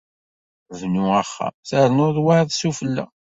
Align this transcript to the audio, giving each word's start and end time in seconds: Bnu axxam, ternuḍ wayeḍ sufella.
Bnu 0.79 1.05
axxam, 1.21 1.55
ternuḍ 1.69 2.15
wayeḍ 2.25 2.49
sufella. 2.59 3.05